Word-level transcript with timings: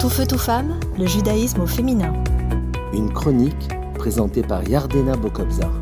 Tout 0.00 0.10
feu, 0.10 0.24
tout 0.28 0.38
femme, 0.38 0.78
le 0.96 1.06
judaïsme 1.06 1.62
au 1.62 1.66
féminin. 1.66 2.12
Une 2.92 3.12
chronique 3.12 3.68
présentée 3.96 4.42
par 4.42 4.62
Yardena 4.68 5.16
Bokobzar. 5.16 5.72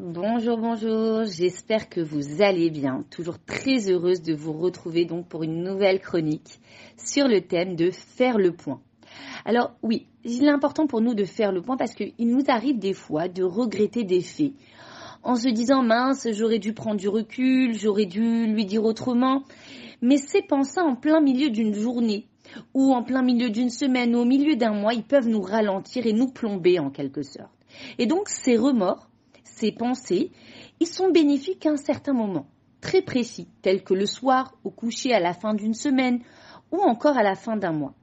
Bonjour, 0.00 0.56
bonjour, 0.56 1.24
j'espère 1.24 1.88
que 1.88 2.00
vous 2.00 2.42
allez 2.42 2.70
bien. 2.70 3.04
Toujours 3.10 3.40
très 3.44 3.90
heureuse 3.90 4.22
de 4.22 4.34
vous 4.34 4.52
retrouver 4.52 5.04
donc 5.04 5.26
pour 5.26 5.42
une 5.42 5.64
nouvelle 5.64 6.00
chronique 6.00 6.60
sur 6.96 7.26
le 7.26 7.40
thème 7.40 7.74
de 7.74 7.90
faire 7.90 8.38
le 8.38 8.52
point. 8.52 8.80
Alors 9.44 9.72
oui, 9.82 10.06
il 10.22 10.44
est 10.44 10.48
important 10.48 10.86
pour 10.86 11.00
nous 11.00 11.14
de 11.14 11.24
faire 11.24 11.50
le 11.50 11.60
point 11.60 11.76
parce 11.76 11.94
qu'il 11.94 12.14
nous 12.20 12.44
arrive 12.46 12.78
des 12.78 12.94
fois 12.94 13.26
de 13.26 13.42
regretter 13.42 14.04
des 14.04 14.20
faits 14.20 14.52
en 15.26 15.34
se 15.34 15.48
disant 15.48 15.82
mince, 15.82 16.28
j'aurais 16.30 16.60
dû 16.60 16.72
prendre 16.72 17.00
du 17.00 17.08
recul, 17.08 17.74
j'aurais 17.74 18.06
dû 18.06 18.46
lui 18.46 18.64
dire 18.64 18.84
autrement. 18.84 19.42
Mais 20.00 20.18
ces 20.18 20.40
pensées 20.40 20.80
en 20.80 20.94
plein 20.94 21.20
milieu 21.20 21.50
d'une 21.50 21.74
journée 21.74 22.28
ou 22.74 22.94
en 22.94 23.02
plein 23.02 23.22
milieu 23.22 23.50
d'une 23.50 23.70
semaine 23.70 24.14
ou 24.14 24.20
au 24.20 24.24
milieu 24.24 24.54
d'un 24.54 24.72
mois, 24.72 24.94
ils 24.94 25.02
peuvent 25.02 25.28
nous 25.28 25.42
ralentir 25.42 26.06
et 26.06 26.12
nous 26.12 26.28
plomber 26.28 26.78
en 26.78 26.90
quelque 26.90 27.22
sorte. 27.22 27.50
Et 27.98 28.06
donc 28.06 28.28
ces 28.28 28.56
remords, 28.56 29.08
ces 29.42 29.72
pensées, 29.72 30.30
ils 30.78 30.86
sont 30.86 31.10
bénéfiques 31.10 31.66
à 31.66 31.70
un 31.70 31.76
certain 31.76 32.12
moment, 32.12 32.46
très 32.80 33.02
précis, 33.02 33.48
tel 33.62 33.82
que 33.82 33.94
le 33.94 34.06
soir, 34.06 34.54
au 34.62 34.70
coucher, 34.70 35.12
à 35.12 35.18
la 35.18 35.34
fin 35.34 35.54
d'une 35.54 35.74
semaine 35.74 36.20
ou 36.70 36.78
encore 36.78 37.18
à 37.18 37.24
la 37.24 37.34
fin 37.34 37.56
d'un 37.56 37.72
mois 37.72 37.94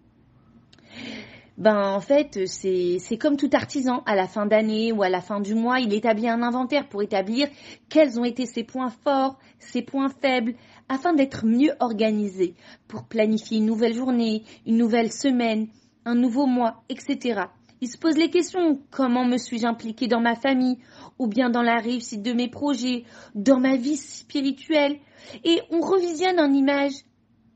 ben 1.63 1.93
en 1.95 2.01
fait 2.01 2.45
c'est 2.45 3.17
comme 3.17 3.37
tout 3.37 3.49
artisan 3.53 4.03
à 4.05 4.15
la 4.15 4.27
fin 4.27 4.45
d'année 4.45 4.91
ou 4.91 5.01
à 5.01 5.07
la 5.07 5.21
fin 5.21 5.39
du 5.39 5.55
mois 5.55 5.79
il 5.79 5.93
établit 5.93 6.27
un 6.27 6.43
inventaire 6.43 6.89
pour 6.89 7.01
établir 7.01 7.47
quels 7.87 8.19
ont 8.19 8.25
été 8.25 8.45
ses 8.45 8.65
points 8.65 8.89
forts 8.89 9.39
ses 9.59 9.81
points 9.81 10.09
faibles 10.09 10.55
afin 10.89 11.13
d'être 11.13 11.45
mieux 11.45 11.71
organisé 11.79 12.55
pour 12.89 13.05
planifier 13.05 13.59
une 13.59 13.65
nouvelle 13.65 13.93
journée 13.93 14.43
une 14.65 14.75
nouvelle 14.75 15.09
semaine 15.09 15.69
un 16.03 16.15
nouveau 16.15 16.47
mois 16.47 16.83
etc 16.89 17.43
il 17.79 17.89
se 17.89 17.97
pose 17.97 18.15
les 18.15 18.29
questions. 18.29 18.79
Comment 18.91 19.25
me 19.25 19.37
suis-je 19.37 19.67
impliqué 19.67 20.07
dans 20.07 20.21
ma 20.21 20.35
famille 20.35 20.77
ou 21.19 21.27
bien 21.27 21.49
dans 21.49 21.61
la 21.61 21.79
réussite 21.79 22.21
de 22.21 22.31
mes 22.31 22.47
projets 22.47 23.03
dans 23.35 23.59
ma 23.59 23.75
vie 23.75 23.97
spirituelle? 23.97 24.99
Et 25.43 25.59
on 25.69 25.81
revisionne 25.81 26.39
en 26.39 26.53
image. 26.53 26.93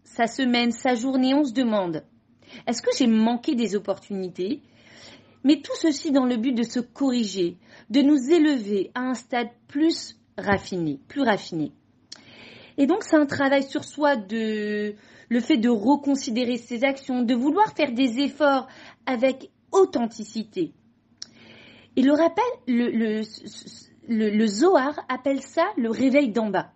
Sa 0.04 0.28
semaine 0.28 0.72
sa 0.73 0.95
journée 0.95 1.34
on 1.34 1.45
se 1.45 1.54
demande 1.54 2.04
est-ce 2.66 2.81
que 2.81 2.92
j'ai 2.98 3.08
manqué 3.08 3.56
des 3.56 3.76
opportunités? 3.76 4.62
Mais 5.44 5.62
tout 5.62 5.76
ceci 5.76 6.12
dans 6.12 6.26
le 6.26 6.38
but 6.38 6.54
de 6.54 6.64
se 6.64 6.80
corriger, 6.80 7.58
de 7.89 8.02
nous 8.02 8.31
élever 8.31 8.92
à 8.95 9.02
un 9.02 9.14
stade 9.14 9.50
plus 9.67 10.17
raffiné, 10.38 11.00
plus 11.08 11.22
raffiné. 11.22 11.72
Et 12.78 12.86
donc 12.86 13.04
c'est 13.04 13.16
un 13.16 13.26
travail 13.26 13.64
sur 13.64 13.84
soi 13.84 14.16
de 14.16 14.95
le 15.30 15.39
fait 15.39 15.58
de 15.58 15.70
reconsidérer 15.70 16.58
ses 16.58 16.84
actions, 16.84 17.22
de 17.23 17.34
vouloir 17.34 17.73
faire 17.73 17.92
des 17.92 18.20
efforts 18.20 18.67
avec 19.06 19.50
authenticité. 19.72 20.73
Et 21.95 22.02
le 22.02 22.14
rappel, 22.14 22.44
le, 22.67 23.22
le, 24.08 24.48
Zohar 24.48 25.00
appelle 25.09 25.42
ça 25.42 25.66
le 25.78 25.89
réveil 25.89 26.30
d'en 26.32 26.50
bas. 26.50 26.72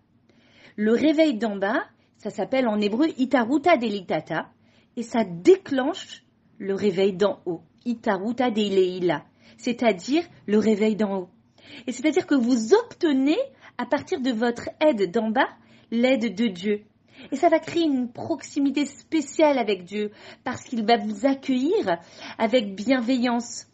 Le 0.75 0.93
réveil 0.93 1.37
d'en 1.37 1.55
bas, 1.55 1.83
ça 2.17 2.29
s'appelle 2.29 2.67
en 2.67 2.79
hébreu 2.81 3.07
Itaruta 3.17 3.77
delitata 3.77 4.49
et 4.97 5.03
ça 5.03 5.23
déclenche 5.23 6.23
le 6.57 6.75
réveil 6.75 7.13
d'en 7.13 7.41
haut. 7.45 7.61
Itaruta 7.85 8.51
deileila, 8.51 9.25
c'est-à-dire 9.57 10.23
le 10.45 10.59
réveil 10.59 10.95
d'en 10.95 11.21
haut. 11.21 11.29
Et 11.87 11.91
c'est-à-dire 11.91 12.27
que 12.27 12.35
vous 12.35 12.73
obtenez, 12.73 13.37
à 13.77 13.85
partir 13.85 14.21
de 14.21 14.31
votre 14.31 14.69
aide 14.79 15.11
d'en 15.11 15.29
bas, 15.31 15.49
l'aide 15.89 16.35
de 16.35 16.47
Dieu. 16.47 16.83
Et 17.31 17.35
ça 17.35 17.49
va 17.49 17.59
créer 17.59 17.83
une 17.83 18.11
proximité 18.11 18.85
spéciale 18.85 19.57
avec 19.57 19.83
Dieu, 19.83 20.11
parce 20.43 20.63
qu'il 20.63 20.85
va 20.85 20.97
vous 20.97 21.25
accueillir 21.25 21.99
avec 22.37 22.75
bienveillance, 22.75 23.67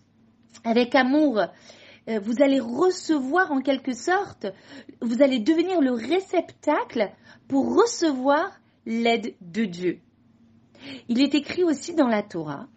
avec 0.64 0.96
amour. 0.96 1.40
Euh, 2.10 2.20
vous 2.20 2.42
allez 2.42 2.60
recevoir 2.60 3.52
en 3.52 3.62
quelque 3.62 3.94
sorte, 3.94 4.48
vous 5.02 5.22
allez 5.22 5.40
devenir 5.40 5.82
le 5.82 5.92
réceptacle 5.92 7.12
pour 7.48 7.76
recevoir 7.76 8.60
l'aide 8.86 9.36
de 9.42 9.66
Dieu. 9.66 10.00
Il 11.10 11.22
est 11.22 11.36
écrit 11.36 11.64
aussi 11.64 11.94
dans 11.94 12.08
la 12.08 12.24
Torah 12.24 12.68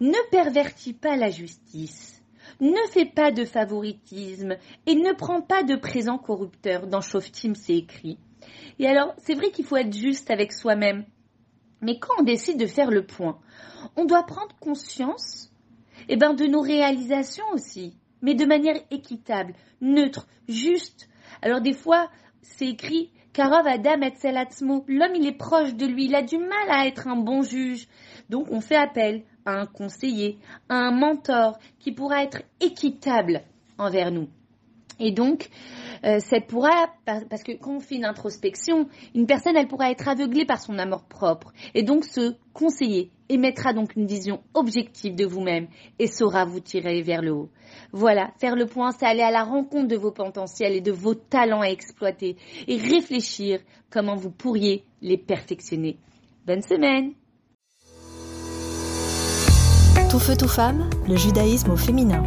Ne 0.00 0.30
pervertis 0.30 0.92
pas 0.92 1.16
la 1.16 1.30
justice, 1.30 2.22
ne 2.60 2.88
fais 2.90 3.06
pas 3.06 3.30
de 3.30 3.44
favoritisme 3.44 4.56
et 4.86 4.94
ne 4.94 5.12
prends 5.12 5.42
pas 5.42 5.62
de 5.62 5.76
présents 5.76 6.18
corrupteurs. 6.18 6.86
Dans 6.86 7.00
Shoftim, 7.00 7.54
c'est 7.54 7.76
écrit. 7.76 8.18
Et 8.78 8.86
alors, 8.86 9.14
c'est 9.18 9.34
vrai 9.34 9.50
qu'il 9.50 9.64
faut 9.64 9.76
être 9.76 9.94
juste 9.94 10.30
avec 10.30 10.52
soi-même. 10.52 11.04
Mais 11.80 11.98
quand 11.98 12.14
on 12.18 12.22
décide 12.22 12.58
de 12.58 12.66
faire 12.66 12.90
le 12.90 13.04
point, 13.04 13.38
on 13.96 14.04
doit 14.04 14.24
prendre 14.24 14.54
conscience 14.60 15.50
eh 16.08 16.16
ben, 16.16 16.34
de 16.34 16.46
nos 16.46 16.60
réalisations 16.60 17.44
aussi, 17.52 17.96
mais 18.22 18.34
de 18.34 18.44
manière 18.44 18.80
équitable, 18.90 19.54
neutre, 19.80 20.26
juste. 20.48 21.08
Alors 21.42 21.60
des 21.60 21.74
fois, 21.74 22.10
c'est 22.40 22.68
écrit 22.68 23.10
Karov 23.32 23.66
Adam 23.66 24.00
L'homme, 24.88 25.14
il 25.14 25.26
est 25.26 25.36
proche 25.36 25.74
de 25.74 25.86
lui. 25.86 26.06
Il 26.06 26.14
a 26.14 26.22
du 26.22 26.36
mal 26.38 26.70
à 26.70 26.86
être 26.86 27.08
un 27.08 27.16
bon 27.16 27.42
juge. 27.42 27.88
Donc, 28.28 28.48
on 28.50 28.60
fait 28.60 28.76
appel 28.76 29.22
à 29.46 29.52
un 29.52 29.66
conseiller, 29.66 30.38
à 30.68 30.74
un 30.74 30.92
mentor 30.92 31.58
qui 31.78 31.92
pourra 31.92 32.22
être 32.22 32.42
équitable 32.60 33.42
envers 33.78 34.10
nous. 34.10 34.28
Et 35.02 35.10
donc, 35.10 35.48
euh, 36.04 36.20
pourra, 36.48 36.86
parce 37.04 37.42
que 37.42 37.52
quand 37.52 37.76
on 37.76 37.80
fait 37.80 37.96
une 37.96 38.04
introspection, 38.04 38.88
une 39.16 39.26
personne, 39.26 39.56
elle 39.56 39.66
pourra 39.66 39.90
être 39.90 40.08
aveuglée 40.08 40.46
par 40.46 40.60
son 40.60 40.78
amour 40.78 41.02
propre 41.02 41.52
et 41.74 41.82
donc 41.82 42.04
se 42.04 42.36
conseiller 42.52 43.10
émettra 43.28 43.72
donc 43.72 43.96
une 43.96 44.06
vision 44.06 44.42
objective 44.54 45.16
de 45.16 45.26
vous-même 45.26 45.66
et 45.98 46.06
saura 46.06 46.44
vous 46.44 46.60
tirer 46.60 47.02
vers 47.02 47.20
le 47.20 47.32
haut. 47.32 47.50
Voilà, 47.92 48.30
faire 48.38 48.54
le 48.54 48.66
point, 48.66 48.92
c'est 48.92 49.06
aller 49.06 49.22
à 49.22 49.32
la 49.32 49.42
rencontre 49.42 49.88
de 49.88 49.96
vos 49.96 50.12
potentiels 50.12 50.74
et 50.74 50.80
de 50.80 50.92
vos 50.92 51.14
talents 51.14 51.62
à 51.62 51.68
exploiter 51.68 52.36
et 52.68 52.76
réfléchir 52.76 53.58
comment 53.90 54.14
vous 54.14 54.30
pourriez 54.30 54.84
les 55.00 55.18
perfectionner. 55.18 55.98
Bonne 56.46 56.62
semaine 56.62 57.12
Tout 60.10 60.20
feu, 60.20 60.36
tout 60.38 60.48
femme, 60.48 60.88
le 61.08 61.16
judaïsme 61.16 61.72
au 61.72 61.76
féminin. 61.76 62.22